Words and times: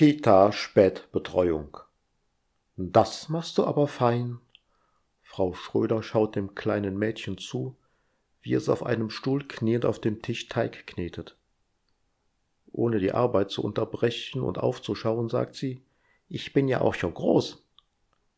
Kita-Spätbetreuung. 0.00 1.76
Das 2.78 3.28
machst 3.28 3.58
du 3.58 3.66
aber 3.66 3.86
fein. 3.86 4.40
Frau 5.20 5.52
Schröder 5.52 6.02
schaut 6.02 6.36
dem 6.36 6.54
kleinen 6.54 6.98
Mädchen 6.98 7.36
zu, 7.36 7.76
wie 8.40 8.54
es 8.54 8.70
auf 8.70 8.82
einem 8.82 9.10
Stuhl 9.10 9.46
kniend 9.46 9.84
auf 9.84 10.00
dem 10.00 10.22
Tisch 10.22 10.48
Teig 10.48 10.86
knetet. 10.86 11.36
Ohne 12.72 12.98
die 12.98 13.12
Arbeit 13.12 13.50
zu 13.50 13.62
unterbrechen 13.62 14.40
und 14.40 14.56
aufzuschauen, 14.56 15.28
sagt 15.28 15.54
sie, 15.54 15.82
ich 16.30 16.54
bin 16.54 16.66
ja 16.66 16.80
auch 16.80 16.94
schon 16.94 17.12
groß. 17.12 17.62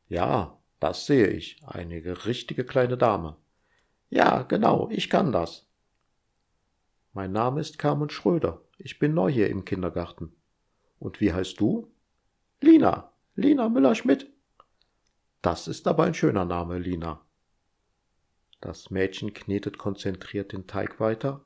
Ja, 0.08 0.58
das 0.80 1.06
sehe 1.06 1.28
ich, 1.28 1.62
eine 1.64 2.26
richtige 2.26 2.64
kleine 2.64 2.98
Dame. 2.98 3.36
Ja, 4.10 4.42
genau, 4.42 4.88
ich 4.90 5.08
kann 5.08 5.30
das. 5.30 5.64
Mein 7.12 7.30
Name 7.30 7.60
ist 7.60 7.78
Carmen 7.78 8.10
Schröder, 8.10 8.60
ich 8.78 8.98
bin 8.98 9.14
neu 9.14 9.30
hier 9.30 9.48
im 9.48 9.64
Kindergarten. 9.64 10.34
Und 11.03 11.20
wie 11.20 11.33
heißt 11.33 11.58
du? 11.58 11.91
Lina. 12.61 13.12
Lina 13.34 13.69
Müller-Schmidt. 13.69 14.31
Das 15.41 15.67
ist 15.67 15.89
aber 15.89 16.05
ein 16.05 16.14
schöner 16.14 16.44
Name, 16.44 16.78
Lina. 16.78 17.27
Das 18.61 18.89
Mädchen 18.92 19.34
knetet 19.34 19.78
konzentriert 19.78 20.53
den 20.53 20.69
Teig 20.69 21.00
weiter. 21.00 21.44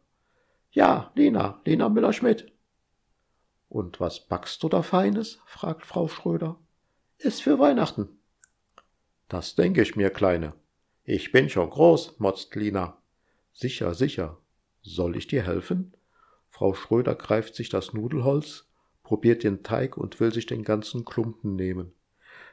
Ja, 0.72 1.10
Lina, 1.14 1.62
Lina 1.64 1.88
Müller-Schmidt. 1.88 2.52
Und 3.70 3.98
was 3.98 4.28
backst 4.28 4.62
du 4.62 4.68
da 4.68 4.82
Feines? 4.82 5.40
fragt 5.46 5.86
Frau 5.86 6.06
Schröder. 6.06 6.58
Ist 7.16 7.40
für 7.40 7.58
Weihnachten. 7.58 8.10
Das 9.28 9.54
denke 9.54 9.80
ich 9.80 9.96
mir, 9.96 10.10
Kleine. 10.10 10.52
Ich 11.02 11.32
bin 11.32 11.48
schon 11.48 11.70
groß, 11.70 12.18
motzt 12.18 12.54
Lina. 12.56 13.00
Sicher, 13.54 13.94
sicher. 13.94 14.36
Soll 14.82 15.16
ich 15.16 15.28
dir 15.28 15.44
helfen? 15.44 15.96
Frau 16.50 16.74
Schröder 16.74 17.14
greift 17.14 17.54
sich 17.54 17.70
das 17.70 17.94
Nudelholz 17.94 18.66
probiert 19.06 19.44
den 19.44 19.62
Teig 19.62 19.96
und 19.96 20.18
will 20.18 20.34
sich 20.34 20.46
den 20.46 20.64
ganzen 20.64 21.04
Klumpen 21.04 21.54
nehmen. 21.54 21.92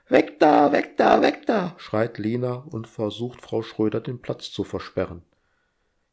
Weg 0.08 0.40
da, 0.40 0.72
weg 0.72 0.98
da, 0.98 1.20
weg 1.23 1.48
da, 1.48 1.73
schreit 1.80 2.20
Lina 2.20 2.58
und 2.70 2.88
versucht 2.88 3.42
Frau 3.42 3.64
Schröder 3.64 4.02
den 4.02 4.20
Platz 4.22 4.52
zu 4.52 4.64
versperren. 4.64 5.23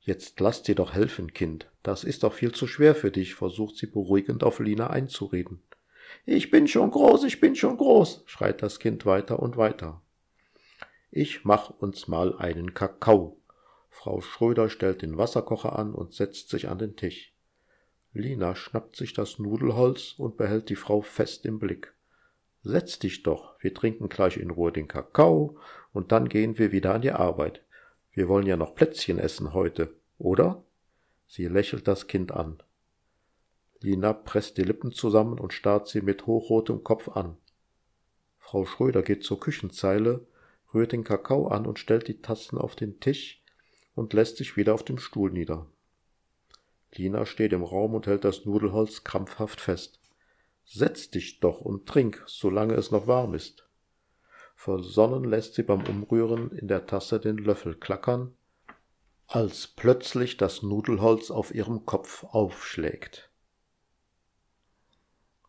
Jetzt 0.00 0.40
lass 0.40 0.62
dir 0.62 0.74
doch 0.74 0.94
helfen, 0.94 1.34
Kind. 1.34 1.70
Das 1.82 2.04
ist 2.04 2.22
doch 2.22 2.32
viel 2.32 2.52
zu 2.52 2.66
schwer 2.66 2.94
für 2.94 3.10
dich, 3.10 3.34
versucht 3.34 3.76
sie 3.76 3.86
beruhigend 3.86 4.42
auf 4.42 4.60
Lina 4.60 4.88
einzureden. 4.88 5.60
Ich 6.24 6.50
bin 6.50 6.66
schon 6.66 6.90
groß, 6.90 7.24
ich 7.24 7.38
bin 7.38 7.54
schon 7.54 7.76
groß, 7.76 8.22
schreit 8.24 8.62
das 8.62 8.78
Kind 8.78 9.04
weiter 9.04 9.40
und 9.40 9.58
weiter. 9.58 10.00
Ich 11.10 11.44
mach 11.44 11.68
uns 11.68 12.08
mal 12.08 12.34
einen 12.38 12.72
Kakao. 12.72 13.36
Frau 13.90 14.22
Schröder 14.22 14.70
stellt 14.70 15.02
den 15.02 15.18
Wasserkocher 15.18 15.78
an 15.78 15.92
und 15.92 16.14
setzt 16.14 16.48
sich 16.48 16.70
an 16.70 16.78
den 16.78 16.96
Tisch. 16.96 17.34
Lina 18.12 18.56
schnappt 18.56 18.96
sich 18.96 19.12
das 19.12 19.38
Nudelholz 19.38 20.14
und 20.18 20.36
behält 20.36 20.68
die 20.68 20.76
Frau 20.76 21.00
fest 21.00 21.46
im 21.46 21.58
Blick. 21.58 21.94
Setz 22.62 22.98
dich 22.98 23.22
doch, 23.22 23.54
wir 23.60 23.72
trinken 23.72 24.08
gleich 24.08 24.36
in 24.36 24.50
Ruhe 24.50 24.72
den 24.72 24.88
Kakao 24.88 25.58
und 25.92 26.12
dann 26.12 26.28
gehen 26.28 26.58
wir 26.58 26.72
wieder 26.72 26.94
an 26.94 27.02
die 27.02 27.12
Arbeit. 27.12 27.62
Wir 28.12 28.28
wollen 28.28 28.46
ja 28.46 28.56
noch 28.56 28.74
Plätzchen 28.74 29.18
essen 29.18 29.54
heute, 29.54 29.94
oder? 30.18 30.62
Sie 31.26 31.46
lächelt 31.46 31.86
das 31.86 32.08
Kind 32.08 32.32
an. 32.32 32.60
Lina 33.80 34.12
presst 34.12 34.58
die 34.58 34.64
Lippen 34.64 34.92
zusammen 34.92 35.38
und 35.38 35.52
starrt 35.52 35.88
sie 35.88 36.02
mit 36.02 36.26
hochrotem 36.26 36.84
Kopf 36.84 37.08
an. 37.08 37.36
Frau 38.38 38.66
Schröder 38.66 39.02
geht 39.02 39.22
zur 39.22 39.38
Küchenzeile, 39.38 40.26
rührt 40.74 40.92
den 40.92 41.04
Kakao 41.04 41.48
an 41.48 41.64
und 41.64 41.78
stellt 41.78 42.08
die 42.08 42.20
Tassen 42.20 42.58
auf 42.58 42.74
den 42.74 43.00
Tisch 43.00 43.42
und 43.94 44.12
lässt 44.12 44.36
sich 44.36 44.56
wieder 44.56 44.74
auf 44.74 44.84
dem 44.84 44.98
Stuhl 44.98 45.30
nieder. 45.30 45.66
Lina 46.94 47.24
steht 47.26 47.52
im 47.52 47.62
Raum 47.62 47.94
und 47.94 48.06
hält 48.06 48.24
das 48.24 48.44
Nudelholz 48.44 49.04
krampfhaft 49.04 49.60
fest. 49.60 50.00
Setz 50.64 51.10
dich 51.10 51.40
doch 51.40 51.60
und 51.60 51.86
trink, 51.86 52.22
solange 52.26 52.74
es 52.74 52.90
noch 52.90 53.06
warm 53.06 53.34
ist. 53.34 53.66
Versonnen 54.54 55.24
lässt 55.24 55.54
sie 55.54 55.62
beim 55.62 55.84
Umrühren 55.86 56.50
in 56.52 56.68
der 56.68 56.86
Tasse 56.86 57.18
den 57.18 57.38
Löffel 57.38 57.74
klackern, 57.74 58.34
als 59.26 59.68
plötzlich 59.68 60.36
das 60.36 60.62
Nudelholz 60.62 61.30
auf 61.30 61.54
ihrem 61.54 61.86
Kopf 61.86 62.24
aufschlägt. 62.24 63.30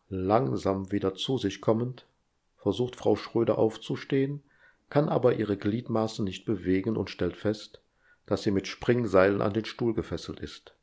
Langsam 0.08 0.92
wieder 0.92 1.14
zu 1.14 1.38
sich 1.38 1.60
kommend, 1.60 2.06
versucht 2.56 2.96
Frau 2.96 3.16
Schröder 3.16 3.58
aufzustehen, 3.58 4.42
kann 4.88 5.08
aber 5.08 5.34
ihre 5.34 5.56
Gliedmaßen 5.56 6.24
nicht 6.24 6.44
bewegen 6.44 6.96
und 6.96 7.10
stellt 7.10 7.36
fest, 7.36 7.82
dass 8.26 8.42
sie 8.42 8.50
mit 8.50 8.68
Springseilen 8.68 9.42
an 9.42 9.52
den 9.52 9.64
Stuhl 9.64 9.94
gefesselt 9.94 10.38
ist. 10.38 10.74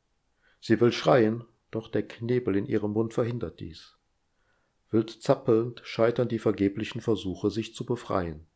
Sie 0.60 0.80
will 0.80 0.92
schreien, 0.92 1.44
doch 1.70 1.88
der 1.88 2.06
Knebel 2.06 2.56
in 2.56 2.66
ihrem 2.66 2.92
Mund 2.92 3.14
verhindert 3.14 3.60
dies. 3.60 3.96
Wild 4.90 5.10
zappelnd 5.10 5.80
scheitern 5.84 6.28
die 6.28 6.38
vergeblichen 6.38 7.00
Versuche, 7.00 7.50
sich 7.50 7.74
zu 7.74 7.86
befreien. 7.86 8.46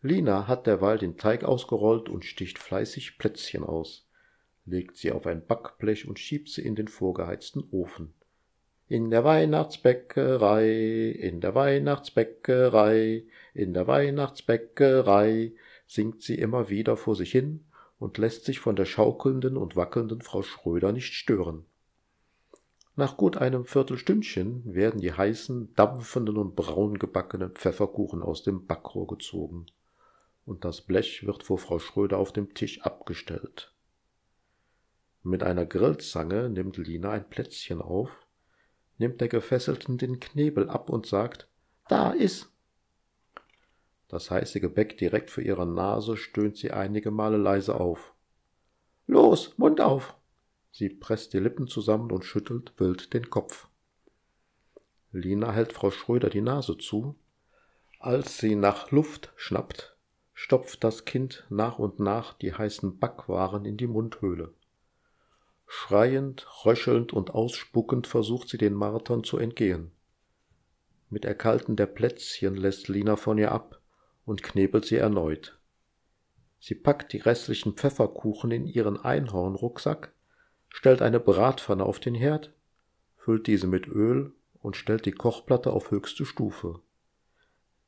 Lina 0.00 0.46
hat 0.46 0.66
derweil 0.66 0.98
den 0.98 1.16
Teig 1.16 1.42
ausgerollt 1.42 2.08
und 2.08 2.24
sticht 2.24 2.58
fleißig 2.58 3.18
Plätzchen 3.18 3.64
aus, 3.64 4.08
legt 4.64 4.96
sie 4.96 5.10
auf 5.10 5.26
ein 5.26 5.44
Backblech 5.44 6.06
und 6.06 6.18
schiebt 6.18 6.48
sie 6.48 6.62
in 6.62 6.76
den 6.76 6.88
vorgeheizten 6.88 7.64
Ofen. 7.72 8.14
In 8.86 9.10
der 9.10 9.24
Weihnachtsbäckerei, 9.24 11.10
in 11.10 11.40
der 11.40 11.54
Weihnachtsbäckerei, 11.54 13.24
in 13.52 13.74
der 13.74 13.86
Weihnachtsbäckerei, 13.86 15.52
singt 15.86 16.22
sie 16.22 16.36
immer 16.36 16.70
wieder 16.70 16.96
vor 16.96 17.16
sich 17.16 17.32
hin 17.32 17.67
und 17.98 18.18
lässt 18.18 18.44
sich 18.44 18.60
von 18.60 18.76
der 18.76 18.84
schaukelnden 18.84 19.56
und 19.56 19.76
wackelnden 19.76 20.20
Frau 20.20 20.42
Schröder 20.42 20.92
nicht 20.92 21.14
stören. 21.14 21.64
Nach 22.96 23.16
gut 23.16 23.36
einem 23.36 23.64
Viertelstündchen 23.64 24.74
werden 24.74 25.00
die 25.00 25.12
heißen, 25.12 25.74
dampfenden 25.74 26.36
und 26.36 26.56
braun 26.56 26.98
gebackenen 26.98 27.52
Pfefferkuchen 27.52 28.22
aus 28.22 28.42
dem 28.42 28.66
Backrohr 28.66 29.06
gezogen, 29.06 29.66
und 30.46 30.64
das 30.64 30.80
Blech 30.80 31.26
wird 31.26 31.44
vor 31.44 31.58
Frau 31.58 31.78
Schröder 31.78 32.18
auf 32.18 32.32
dem 32.32 32.54
Tisch 32.54 32.82
abgestellt. 32.82 33.72
Mit 35.22 35.42
einer 35.42 35.66
Grillzange 35.66 36.48
nimmt 36.48 36.76
Lina 36.76 37.10
ein 37.10 37.28
Plätzchen 37.28 37.82
auf, 37.82 38.10
nimmt 38.96 39.20
der 39.20 39.28
Gefesselten 39.28 39.98
den 39.98 40.20
Knebel 40.20 40.68
ab 40.68 40.90
und 40.90 41.06
sagt, 41.06 41.48
da 41.88 42.10
ist, 42.10 42.50
das 44.08 44.30
heiße 44.30 44.60
Gebäck 44.60 44.96
direkt 44.96 45.30
vor 45.30 45.42
ihrer 45.42 45.66
Nase 45.66 46.16
stöhnt 46.16 46.56
sie 46.56 46.70
einige 46.70 47.10
Male 47.10 47.36
leise 47.36 47.78
auf. 47.78 48.14
Los, 49.06 49.56
Mund 49.58 49.80
auf! 49.80 50.14
Sie 50.70 50.88
presst 50.88 51.34
die 51.34 51.38
Lippen 51.38 51.66
zusammen 51.66 52.10
und 52.10 52.24
schüttelt 52.24 52.72
wild 52.78 53.12
den 53.12 53.30
Kopf. 53.30 53.68
Lina 55.12 55.52
hält 55.52 55.72
Frau 55.72 55.90
Schröder 55.90 56.30
die 56.30 56.40
Nase 56.40 56.78
zu. 56.78 57.14
Als 57.98 58.38
sie 58.38 58.54
nach 58.54 58.90
Luft 58.90 59.32
schnappt, 59.36 59.96
stopft 60.34 60.84
das 60.84 61.04
Kind 61.04 61.46
nach 61.50 61.78
und 61.78 61.98
nach 61.98 62.32
die 62.34 62.54
heißen 62.54 62.98
Backwaren 62.98 63.64
in 63.64 63.76
die 63.76 63.86
Mundhöhle. 63.86 64.54
Schreiend, 65.66 66.46
röchelnd 66.64 67.12
und 67.12 67.30
ausspuckend 67.30 68.06
versucht 68.06 68.48
sie 68.48 68.58
den 68.58 68.74
Martern 68.74 69.24
zu 69.24 69.36
entgehen. 69.36 69.90
Mit 71.10 71.24
Erkalten 71.24 71.76
der 71.76 71.86
Plätzchen 71.86 72.54
lässt 72.54 72.88
Lina 72.88 73.16
von 73.16 73.36
ihr 73.36 73.52
ab 73.52 73.80
und 74.28 74.42
knebelt 74.42 74.84
sie 74.84 74.96
erneut. 74.96 75.58
Sie 76.60 76.74
packt 76.74 77.14
die 77.14 77.18
restlichen 77.18 77.72
Pfefferkuchen 77.72 78.50
in 78.50 78.66
ihren 78.66 78.98
Einhornrucksack, 78.98 80.12
stellt 80.68 81.00
eine 81.00 81.18
Bratpfanne 81.18 81.84
auf 81.84 81.98
den 81.98 82.14
Herd, 82.14 82.52
füllt 83.16 83.46
diese 83.46 83.66
mit 83.66 83.88
Öl 83.88 84.34
und 84.60 84.76
stellt 84.76 85.06
die 85.06 85.12
Kochplatte 85.12 85.72
auf 85.72 85.90
höchste 85.90 86.26
Stufe. 86.26 86.80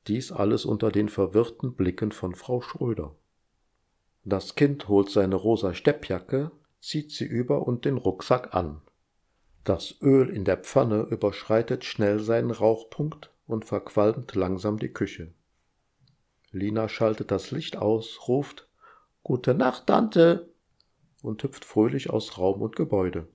Dies 0.06 0.32
alles 0.32 0.64
unter 0.64 0.90
den 0.90 1.10
verwirrten 1.10 1.74
Blicken 1.74 2.10
von 2.10 2.34
Frau 2.34 2.62
Schröder. 2.62 3.14
Das 4.24 4.54
Kind 4.54 4.88
holt 4.88 5.10
seine 5.10 5.34
rosa 5.34 5.74
Steppjacke, 5.74 6.52
zieht 6.78 7.12
sie 7.12 7.26
über 7.26 7.66
und 7.66 7.84
den 7.84 7.98
Rucksack 7.98 8.54
an. 8.54 8.80
Das 9.64 10.00
Öl 10.00 10.30
in 10.30 10.46
der 10.46 10.56
Pfanne 10.56 11.02
überschreitet 11.02 11.84
schnell 11.84 12.18
seinen 12.20 12.50
Rauchpunkt 12.50 13.30
und 13.46 13.66
verqualmt 13.66 14.34
langsam 14.34 14.78
die 14.78 14.88
Küche. 14.88 15.34
Lina 16.52 16.88
schaltet 16.88 17.30
das 17.30 17.50
Licht 17.50 17.76
aus, 17.76 18.28
ruft 18.28 18.68
Gute 19.22 19.54
Nacht, 19.54 19.86
Tante 19.86 20.52
und 21.22 21.42
hüpft 21.42 21.64
fröhlich 21.64 22.10
aus 22.10 22.38
Raum 22.38 22.62
und 22.62 22.74
Gebäude. 22.74 23.28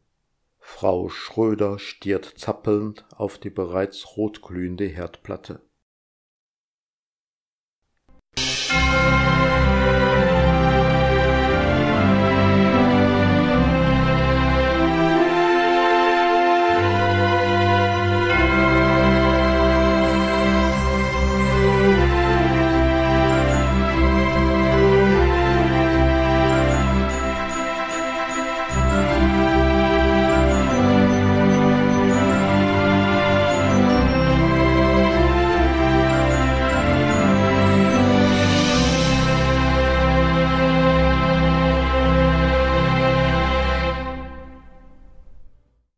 Frau 0.60 1.10
Schröder 1.10 1.78
stiert 1.78 2.26
zappelnd 2.26 3.06
auf 3.16 3.38
die 3.38 3.52
bereits 3.52 4.18
rotglühende 4.18 4.86
Herdplatte. 4.86 5.62